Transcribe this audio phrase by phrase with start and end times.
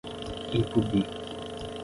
[0.59, 0.99] Ipubi